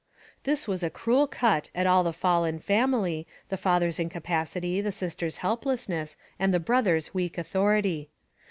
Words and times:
This 0.45 0.67
was 0.67 0.81
a 0.81 0.89
cruel 0.89 1.27
cut 1.27 1.69
at 1.75 1.85
all 1.85 2.03
the 2.03 2.11
fallen 2.11 2.57
family, 2.57 3.27
the 3.49 3.55
father's 3.55 3.99
incapacity, 3.99 4.81
the 4.81 4.91
sister's 4.91 5.37
helplessness, 5.45 6.17
and 6.39 6.51
the 6.51 6.59
brother's 6.59 7.13
weak 7.13 7.37
authority. 7.37 8.09